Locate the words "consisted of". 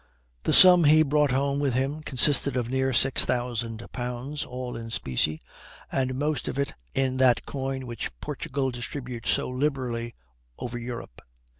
2.01-2.71